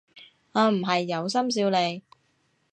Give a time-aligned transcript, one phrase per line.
[0.53, 2.01] 我唔係有心笑你